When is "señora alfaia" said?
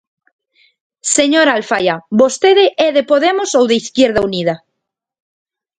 1.17-1.95